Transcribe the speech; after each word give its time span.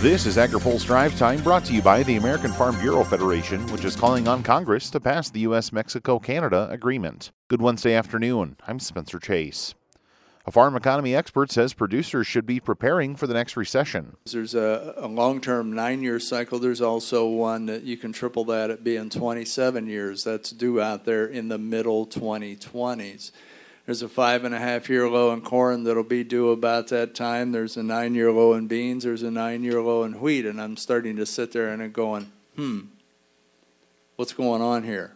This 0.00 0.26
is 0.26 0.36
AgriPulse 0.36 0.84
Drive 0.84 1.16
Time 1.18 1.42
brought 1.42 1.64
to 1.64 1.72
you 1.72 1.80
by 1.80 2.02
the 2.02 2.16
American 2.16 2.52
Farm 2.52 2.78
Bureau 2.78 3.02
Federation, 3.02 3.66
which 3.68 3.82
is 3.82 3.96
calling 3.96 4.28
on 4.28 4.42
Congress 4.42 4.90
to 4.90 5.00
pass 5.00 5.30
the 5.30 5.40
U.S. 5.40 5.72
Mexico 5.72 6.18
Canada 6.18 6.68
agreement. 6.70 7.32
Good 7.48 7.62
Wednesday 7.62 7.94
afternoon. 7.94 8.56
I'm 8.68 8.78
Spencer 8.78 9.18
Chase. 9.18 9.74
A 10.44 10.52
farm 10.52 10.76
economy 10.76 11.14
expert 11.16 11.50
says 11.50 11.72
producers 11.72 12.26
should 12.26 12.44
be 12.44 12.60
preparing 12.60 13.16
for 13.16 13.26
the 13.26 13.32
next 13.32 13.56
recession. 13.56 14.18
There's 14.30 14.54
a, 14.54 14.92
a 14.98 15.08
long 15.08 15.40
term 15.40 15.72
nine 15.72 16.02
year 16.02 16.20
cycle. 16.20 16.58
There's 16.58 16.82
also 16.82 17.26
one 17.26 17.64
that 17.66 17.84
you 17.84 17.96
can 17.96 18.12
triple 18.12 18.44
that 18.44 18.68
at 18.68 18.84
being 18.84 19.08
27 19.08 19.86
years. 19.86 20.24
That's 20.24 20.50
due 20.50 20.78
out 20.78 21.06
there 21.06 21.26
in 21.26 21.48
the 21.48 21.58
middle 21.58 22.06
2020s. 22.06 23.30
There's 23.86 24.02
a 24.02 24.08
five 24.08 24.42
and 24.44 24.52
a 24.52 24.58
half 24.58 24.88
year 24.88 25.08
low 25.08 25.32
in 25.32 25.42
corn 25.42 25.84
that'll 25.84 26.02
be 26.02 26.24
due 26.24 26.50
about 26.50 26.88
that 26.88 27.14
time. 27.14 27.52
There's 27.52 27.76
a 27.76 27.84
nine 27.84 28.16
year 28.16 28.32
low 28.32 28.54
in 28.54 28.66
beans. 28.66 29.04
There's 29.04 29.22
a 29.22 29.30
nine 29.30 29.62
year 29.62 29.80
low 29.80 30.02
in 30.02 30.20
wheat. 30.20 30.44
And 30.44 30.60
I'm 30.60 30.76
starting 30.76 31.14
to 31.16 31.24
sit 31.24 31.52
there 31.52 31.68
and 31.68 31.80
I'm 31.80 31.92
going, 31.92 32.32
hmm, 32.56 32.80
what's 34.16 34.32
going 34.32 34.60
on 34.60 34.82
here? 34.82 35.12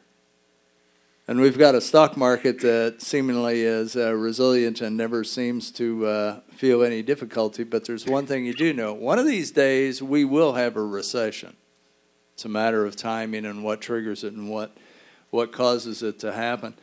And 1.26 1.40
we've 1.40 1.58
got 1.58 1.74
a 1.74 1.80
stock 1.80 2.16
market 2.16 2.60
that 2.60 3.02
seemingly 3.02 3.62
is 3.62 3.96
uh, 3.96 4.14
resilient 4.14 4.80
and 4.80 4.96
never 4.96 5.24
seems 5.24 5.72
to 5.72 6.06
uh, 6.06 6.40
feel 6.54 6.84
any 6.84 7.02
difficulty. 7.02 7.64
But 7.64 7.84
there's 7.84 8.06
one 8.06 8.26
thing 8.26 8.44
you 8.44 8.54
do 8.54 8.72
know 8.72 8.92
one 8.92 9.18
of 9.18 9.26
these 9.26 9.50
days 9.50 10.00
we 10.00 10.24
will 10.24 10.52
have 10.52 10.76
a 10.76 10.82
recession. 10.82 11.56
It's 12.34 12.44
a 12.44 12.48
matter 12.48 12.86
of 12.86 12.94
timing 12.94 13.46
and 13.46 13.64
what 13.64 13.80
triggers 13.80 14.22
it 14.22 14.32
and 14.32 14.48
what, 14.48 14.76
what 15.30 15.52
causes 15.52 16.02
it 16.02 16.20
to 16.20 16.32
happen. 16.32 16.74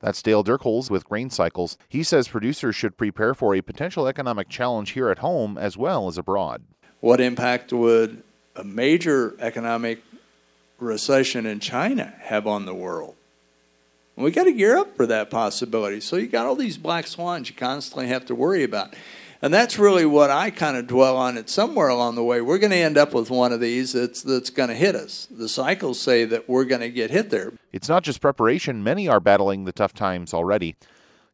That's 0.00 0.22
Dale 0.22 0.42
Durchholz 0.42 0.90
with 0.90 1.04
Grain 1.04 1.30
Cycles. 1.30 1.76
He 1.88 2.02
says 2.02 2.28
producers 2.28 2.74
should 2.74 2.96
prepare 2.96 3.34
for 3.34 3.54
a 3.54 3.60
potential 3.60 4.06
economic 4.06 4.48
challenge 4.48 4.90
here 4.90 5.10
at 5.10 5.18
home 5.18 5.58
as 5.58 5.76
well 5.76 6.08
as 6.08 6.16
abroad. 6.16 6.62
What 7.00 7.20
impact 7.20 7.72
would 7.72 8.22
a 8.56 8.64
major 8.64 9.34
economic 9.38 10.02
recession 10.78 11.46
in 11.46 11.60
China 11.60 12.14
have 12.20 12.46
on 12.46 12.64
the 12.64 12.74
world? 12.74 13.14
We 14.16 14.30
got 14.30 14.44
to 14.44 14.52
gear 14.52 14.76
up 14.76 14.96
for 14.96 15.06
that 15.06 15.30
possibility. 15.30 16.00
So 16.00 16.16
you 16.16 16.26
got 16.26 16.46
all 16.46 16.56
these 16.56 16.76
black 16.76 17.06
swans 17.06 17.48
you 17.48 17.56
constantly 17.56 18.08
have 18.08 18.26
to 18.26 18.34
worry 18.34 18.64
about. 18.64 18.94
And 19.42 19.54
that's 19.54 19.78
really 19.78 20.04
what 20.04 20.30
I 20.30 20.50
kind 20.50 20.76
of 20.76 20.86
dwell 20.86 21.16
on. 21.16 21.38
It 21.38 21.48
somewhere 21.48 21.88
along 21.88 22.14
the 22.14 22.24
way, 22.24 22.40
we're 22.40 22.58
going 22.58 22.72
to 22.72 22.76
end 22.76 22.98
up 22.98 23.14
with 23.14 23.30
one 23.30 23.52
of 23.52 23.60
these 23.60 23.92
that's 23.92 24.22
that's 24.22 24.50
going 24.50 24.68
to 24.68 24.74
hit 24.74 24.94
us. 24.94 25.26
The 25.30 25.48
cycles 25.48 25.98
say 25.98 26.24
that 26.26 26.48
we're 26.48 26.64
going 26.64 26.82
to 26.82 26.90
get 26.90 27.10
hit 27.10 27.30
there. 27.30 27.52
It's 27.72 27.88
not 27.88 28.02
just 28.02 28.20
preparation. 28.20 28.84
Many 28.84 29.08
are 29.08 29.20
battling 29.20 29.64
the 29.64 29.72
tough 29.72 29.94
times 29.94 30.34
already. 30.34 30.76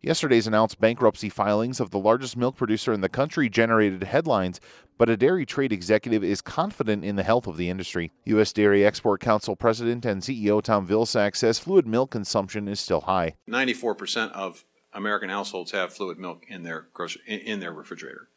Yesterday's 0.03 0.47
announced 0.47 0.79
bankruptcy 0.79 1.29
filings 1.29 1.81
of 1.81 1.91
the 1.91 1.99
largest 1.99 2.37
milk 2.37 2.57
producer 2.57 2.93
in 2.93 3.01
the 3.01 3.09
country 3.09 3.49
generated 3.49 4.05
headlines, 4.05 4.61
but 4.99 5.11
a 5.11 5.17
dairy 5.17 5.45
trade 5.45 5.73
executive 5.73 6.23
is 6.23 6.41
confident 6.41 7.05
in 7.05 7.17
the 7.17 7.23
health 7.23 7.47
of 7.47 7.57
the 7.57 7.71
industry. 7.71 8.12
U.S. 8.27 8.53
Dairy 8.53 8.84
Export 8.84 9.21
Council 9.21 9.57
President 9.57 10.05
and 10.05 10.23
CEO 10.23 10.62
Tom 10.62 10.87
Vilsack 10.87 11.34
says 11.34 11.59
fluid 11.59 11.87
milk 11.87 12.11
consumption 12.11 12.69
is 12.69 12.79
still 12.79 13.01
high. 13.01 13.34
94% 13.51 14.31
of 14.33 14.65
American 14.97 15.28
households 15.28 15.72
have 15.72 15.92
fluid 15.92 16.19
milk 16.19 16.44
in 16.48 16.62
their 16.62 16.86
grocery, 16.94 17.22
in 17.27 17.61
their 17.61 17.72
refrigerator, 17.72 18.28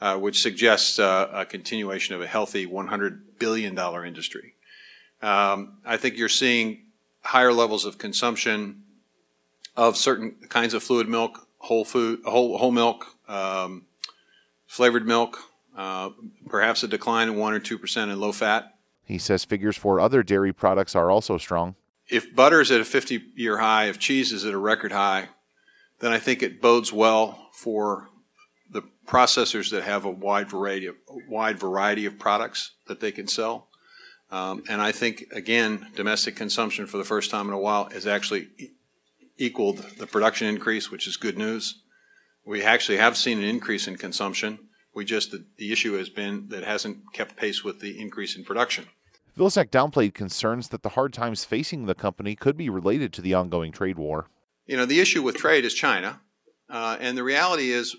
uh, 0.00 0.18
which 0.18 0.42
suggests 0.42 0.98
uh, 0.98 1.28
a 1.32 1.46
continuation 1.46 2.14
of 2.14 2.20
a 2.20 2.26
healthy 2.26 2.66
100 2.66 3.38
billion 3.38 3.74
dollar 3.74 4.04
industry. 4.04 4.54
Um, 5.22 5.78
I 5.86 5.96
think 5.96 6.18
you're 6.18 6.28
seeing 6.28 6.82
higher 7.22 7.52
levels 7.52 7.86
of 7.86 7.96
consumption 7.96 8.82
of 9.74 9.96
certain 9.96 10.36
kinds 10.50 10.74
of 10.74 10.82
fluid 10.82 11.08
milk, 11.08 11.48
whole 11.58 11.84
food, 11.84 12.20
whole 12.26 12.58
whole 12.58 12.70
milk, 12.70 13.06
um, 13.26 13.86
flavored 14.66 15.06
milk, 15.06 15.38
uh, 15.76 16.10
perhaps 16.46 16.82
a 16.82 16.88
decline 16.88 17.28
in 17.28 17.36
one 17.36 17.54
or 17.54 17.58
two 17.58 17.78
percent 17.78 18.10
in 18.10 18.20
low 18.20 18.32
fat. 18.32 18.74
He 19.06 19.16
says 19.16 19.44
figures 19.44 19.78
for 19.78 19.98
other 19.98 20.22
dairy 20.22 20.52
products 20.52 20.94
are 20.94 21.10
also 21.10 21.38
strong. 21.38 21.74
If 22.08 22.34
butter 22.36 22.60
is 22.60 22.70
at 22.70 22.80
a 22.80 22.84
50 22.84 23.32
year 23.34 23.58
high, 23.58 23.86
if 23.86 23.98
cheese 23.98 24.30
is 24.30 24.44
at 24.44 24.52
a 24.52 24.58
record 24.58 24.92
high, 24.92 25.28
then 26.00 26.12
I 26.12 26.18
think 26.18 26.42
it 26.42 26.60
bodes 26.60 26.92
well 26.92 27.48
for 27.52 28.10
the 28.70 28.82
processors 29.06 29.70
that 29.70 29.84
have 29.84 30.04
a 30.04 30.10
wide 30.10 30.50
variety 30.50 30.86
of 30.86 30.96
wide 31.28 31.58
variety 31.58 32.04
of 32.06 32.18
products 32.18 32.72
that 32.86 33.00
they 33.00 33.12
can 33.12 33.28
sell. 33.28 33.68
Um, 34.30 34.64
and 34.68 34.82
I 34.82 34.92
think 34.92 35.26
again, 35.32 35.88
domestic 35.94 36.34
consumption 36.36 36.86
for 36.86 36.98
the 36.98 37.04
first 37.04 37.30
time 37.30 37.46
in 37.48 37.54
a 37.54 37.58
while 37.58 37.88
has 37.90 38.06
actually 38.06 38.48
equaled 39.38 39.78
the 39.98 40.06
production 40.06 40.48
increase, 40.48 40.90
which 40.90 41.06
is 41.06 41.16
good 41.16 41.38
news. 41.38 41.82
We 42.44 42.62
actually 42.62 42.98
have 42.98 43.16
seen 43.16 43.38
an 43.38 43.44
increase 43.44 43.86
in 43.86 43.96
consumption. 43.96 44.58
We 44.94 45.04
just 45.04 45.30
the, 45.30 45.44
the 45.58 45.72
issue 45.72 45.94
has 45.94 46.08
been 46.08 46.48
that 46.48 46.64
hasn't 46.64 47.12
kept 47.12 47.36
pace 47.36 47.62
with 47.62 47.80
the 47.80 48.00
increase 48.00 48.36
in 48.36 48.44
production. 48.44 48.86
Vilsack 49.36 49.68
downplayed 49.68 50.14
concerns 50.14 50.68
that 50.68 50.82
the 50.82 50.90
hard 50.90 51.12
times 51.12 51.44
facing 51.44 51.84
the 51.84 51.94
company 51.94 52.34
could 52.34 52.56
be 52.56 52.70
related 52.70 53.12
to 53.12 53.20
the 53.20 53.34
ongoing 53.34 53.70
trade 53.70 53.98
war 53.98 54.28
you 54.66 54.76
know, 54.76 54.86
the 54.86 55.00
issue 55.00 55.22
with 55.22 55.36
trade 55.36 55.64
is 55.64 55.74
China, 55.74 56.20
uh, 56.68 56.96
and 57.00 57.16
the 57.16 57.22
reality 57.22 57.70
is 57.70 57.96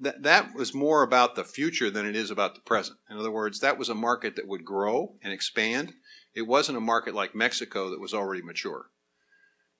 that 0.00 0.22
that 0.22 0.54
was 0.54 0.74
more 0.74 1.02
about 1.02 1.34
the 1.34 1.44
future 1.44 1.90
than 1.90 2.06
it 2.06 2.14
is 2.14 2.30
about 2.30 2.54
the 2.54 2.60
present. 2.60 2.98
In 3.10 3.18
other 3.18 3.30
words, 3.30 3.60
that 3.60 3.78
was 3.78 3.88
a 3.88 3.94
market 3.94 4.36
that 4.36 4.46
would 4.46 4.64
grow 4.64 5.14
and 5.22 5.32
expand. 5.32 5.94
It 6.34 6.42
wasn't 6.42 6.78
a 6.78 6.82
market 6.82 7.14
like 7.14 7.34
Mexico 7.34 7.90
that 7.90 8.00
was 8.00 8.12
already 8.12 8.42
mature. 8.42 8.86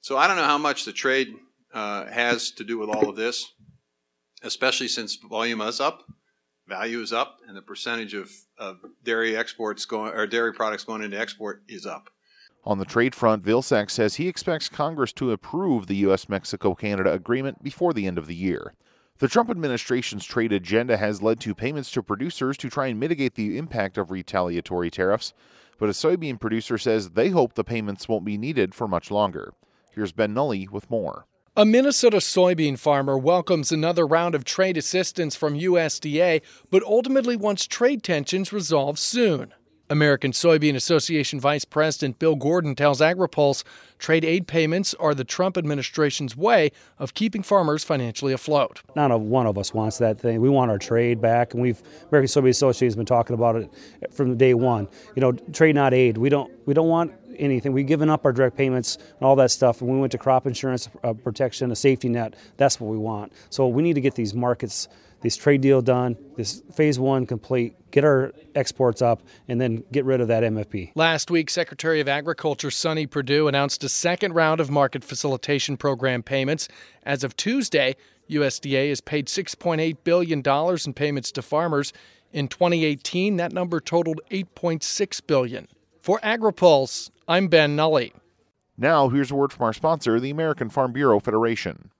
So 0.01 0.17
I 0.17 0.27
don't 0.27 0.37
know 0.37 0.45
how 0.45 0.59
much 0.59 0.85
the 0.85 0.93
trade 0.93 1.35
uh, 1.75 2.07
has 2.07 2.51
to 2.53 2.65
do 2.65 2.79
with 2.79 2.89
all 2.89 3.11
of 3.11 3.17
this, 3.17 3.53
especially 4.43 4.89
since 4.89 5.17
volume 5.17 5.61
is 5.61 5.81
up, 5.81 6.05
value 6.67 7.01
is 7.01 7.13
up, 7.13 7.39
and 7.47 7.57
the 7.57 7.63
percentage 7.63 8.15
of, 8.15 8.31
of 8.59 8.79
dairy 9.05 9.37
exports 9.37 9.85
going 9.85 10.13
or 10.15 10.27
dairy 10.27 10.55
products 10.55 10.85
going 10.85 11.03
into 11.03 11.19
export 11.19 11.63
is 11.69 11.85
up. 11.85 12.09
On 12.67 12.79
the 12.79 12.85
trade 12.85 13.15
front, 13.15 13.45
Vilsack 13.45 13.91
says 13.93 14.17
he 14.17 14.27
expects 14.27 14.69
Congress 14.69 15.13
to 15.13 15.31
approve 15.31 15.87
the 15.87 15.95
U.S. 15.97 16.29
Mexico 16.29 16.75
Canada 16.75 17.13
agreement 17.13 17.63
before 17.63 17.93
the 17.93 18.09
end 18.09 18.19
of 18.19 18.27
the 18.27 18.35
year. 18.35 18.75
The 19.19 19.29
Trump 19.29 19.51
administration's 19.51 20.25
trade 20.25 20.53
agenda 20.53 20.97
has 20.97 21.23
led 21.23 21.39
to 21.41 21.55
payments 21.55 21.93
to 21.93 22.03
producers 22.03 22.57
to 22.59 22.69
try 22.69 22.89
and 22.89 22.99
mitigate 22.99 23.37
the 23.37 23.57
impact 23.57 23.97
of 23.97 24.11
retaliatory 24.11 24.91
tariffs, 24.91 25.33
but 25.79 25.89
a 25.89 25.93
soybean 25.93 26.41
producer 26.41 26.77
says 26.77 27.11
they 27.11 27.29
hope 27.29 27.55
the 27.55 27.63
payments 27.63 28.09
won't 28.09 28.25
be 28.25 28.37
needed 28.37 28.75
for 28.75 28.89
much 28.89 29.13
longer. 29.13 29.55
Here's 29.93 30.11
Ben 30.11 30.35
Nuelle 30.35 30.67
with 30.71 30.91
more. 30.91 31.27
A 31.57 31.65
Minnesota 31.65 32.19
soybean 32.19 32.79
farmer 32.79 33.17
welcomes 33.17 33.71
another 33.71 34.07
round 34.07 34.35
of 34.35 34.45
trade 34.45 34.77
assistance 34.77 35.37
from 35.37 35.55
USDA, 35.55 36.43
but 36.69 36.83
ultimately 36.83 37.37
wants 37.37 37.67
trade 37.67 38.03
tensions 38.03 38.53
resolved 38.53 38.99
soon. 38.99 39.55
American 39.89 40.33
Soybean 40.33 40.75
Association 40.75 41.39
Vice 41.39 41.65
President 41.65 42.19
Bill 42.19 42.35
Gordon 42.35 42.75
tells 42.75 43.01
AgriPulse 43.01 43.63
trade 43.99 44.25
aid 44.25 44.47
payments 44.47 44.95
are 44.95 45.15
the 45.15 45.25
Trump 45.25 45.57
administration's 45.57 46.37
way 46.37 46.71
of 46.99 47.15
keeping 47.15 47.43
farmers 47.43 47.85
financially 47.85 48.33
afloat. 48.33 48.83
Not 48.95 49.11
a 49.11 49.19
one 49.19 49.47
of 49.47 49.57
us 49.57 49.73
wants 49.73 49.99
that 49.99 50.19
thing. 50.19 50.41
We 50.41 50.49
want 50.49 50.71
our 50.71 50.79
trade 50.79 51.21
back, 51.21 51.55
and 51.55 51.63
we've 51.63 51.83
American 52.11 52.29
Soybean 52.29 52.51
Association 52.51 52.87
has 52.87 52.97
been 52.97 53.07
talking 53.07 53.35
about 53.35 53.57
it 53.57 53.71
from 54.13 54.37
day 54.37 54.55
one. 54.55 54.89
You 55.15 55.21
know, 55.21 55.33
trade 55.33 55.75
not 55.75 55.95
aid. 55.95 56.19
We 56.19 56.29
don't 56.29 56.53
we 56.67 56.75
don't 56.75 56.89
want 56.89 57.13
anything. 57.39 57.73
We've 57.73 57.87
given 57.87 58.11
up 58.11 58.25
our 58.25 58.33
direct 58.33 58.57
payments 58.57 58.97
and 58.97 59.23
all 59.23 59.37
that 59.37 59.51
stuff. 59.51 59.81
And 59.81 59.91
we 59.91 59.99
went 59.99 60.13
to 60.13 60.19
crop 60.19 60.47
insurance 60.47 60.89
uh, 61.05 61.13
protection, 61.13 61.71
a 61.71 61.77
safety 61.77 62.09
net. 62.09 62.35
That's 62.57 62.81
what 62.81 62.91
we 62.91 62.99
want. 62.99 63.33
So 63.51 63.69
we 63.69 63.83
need 63.83 63.95
to 63.95 64.01
get 64.01 64.15
these 64.15 64.35
markets 64.35 64.89
this 65.27 65.37
trade 65.37 65.61
deal 65.61 65.83
done, 65.83 66.17
this 66.37 66.63
phase 66.73 67.01
one 67.01 67.27
complete, 67.27 67.75
get 67.91 68.05
our 68.05 68.33
exports 68.55 69.03
up, 69.03 69.23
and 69.49 69.61
then 69.61 69.83
get 69.91 70.05
rid 70.05 70.21
of 70.21 70.29
that 70.29 70.45
MFP. 70.45 70.93
Last 70.95 71.33
week, 71.33 71.51
Secretary 71.51 72.01
of 72.01 72.07
Agriculture 72.07 72.71
Sonny 72.71 73.09
Perdue 73.09 73.49
announced 73.49 73.83
a 73.83 73.89
second 73.89 74.35
round 74.35 74.61
of 74.61 74.71
market 74.71 75.03
facilitation 75.03 75.77
program 75.77 76.23
payments. 76.23 76.69
As 77.03 77.25
of 77.25 77.35
Tuesday, 77.35 77.97
USDA 78.31 78.89
has 78.91 79.01
paid 79.01 79.27
$6.8 79.27 79.97
billion 80.05 80.43
in 80.87 80.95
payments 80.95 81.33
to 81.33 81.43
farmers. 81.43 81.93
In 82.33 82.47
2018, 82.47 83.37
that 83.39 83.53
number 83.53 83.81
totaled 83.81 84.21
8.6 84.31 85.27
billion. 85.27 85.67
For 86.03 86.21
AgriPulse, 86.21 87.11
I'm 87.27 87.49
Ben 87.49 87.75
Nuelle. 87.75 88.11
Now, 88.79 89.09
here's 89.09 89.33
a 89.33 89.35
word 89.35 89.53
from 89.53 89.65
our 89.65 89.73
sponsor, 89.73 90.21
the 90.21 90.31
American 90.31 90.71
Farm 90.71 90.93
Bureau 90.93 91.19
Federation. 91.19 91.91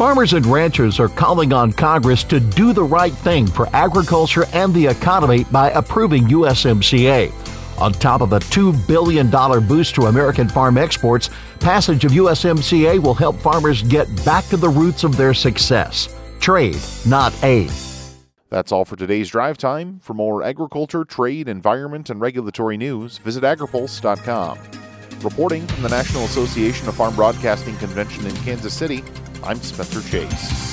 Farmers 0.00 0.32
and 0.32 0.46
ranchers 0.46 0.98
are 0.98 1.10
calling 1.10 1.52
on 1.52 1.72
Congress 1.72 2.24
to 2.24 2.40
do 2.40 2.72
the 2.72 2.82
right 2.82 3.12
thing 3.12 3.46
for 3.46 3.68
agriculture 3.76 4.46
and 4.54 4.72
the 4.72 4.86
economy 4.86 5.44
by 5.52 5.72
approving 5.72 6.22
USMCA. 6.22 7.30
On 7.78 7.92
top 7.92 8.22
of 8.22 8.32
a 8.32 8.38
$2 8.38 8.88
billion 8.88 9.28
boost 9.68 9.94
to 9.96 10.06
American 10.06 10.48
farm 10.48 10.78
exports, 10.78 11.28
passage 11.58 12.06
of 12.06 12.12
USMCA 12.12 12.98
will 12.98 13.12
help 13.12 13.36
farmers 13.40 13.82
get 13.82 14.06
back 14.24 14.46
to 14.46 14.56
the 14.56 14.70
roots 14.70 15.04
of 15.04 15.18
their 15.18 15.34
success 15.34 16.08
trade, 16.40 16.78
not 17.06 17.34
aid. 17.44 17.70
That's 18.48 18.72
all 18.72 18.86
for 18.86 18.96
today's 18.96 19.28
drive 19.28 19.58
time. 19.58 20.00
For 20.02 20.14
more 20.14 20.42
agriculture, 20.42 21.04
trade, 21.04 21.46
environment, 21.46 22.08
and 22.08 22.22
regulatory 22.22 22.78
news, 22.78 23.18
visit 23.18 23.44
agripulse.com. 23.44 24.58
Reporting 25.20 25.66
from 25.66 25.82
the 25.82 25.90
National 25.90 26.24
Association 26.24 26.88
of 26.88 26.94
Farm 26.94 27.14
Broadcasting 27.14 27.76
Convention 27.76 28.26
in 28.26 28.34
Kansas 28.36 28.72
City, 28.72 29.04
I'm 29.42 29.60
Spencer 29.62 30.02
Chase. 30.02 30.69